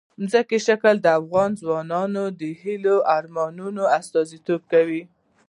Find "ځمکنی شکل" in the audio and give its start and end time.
0.29-0.95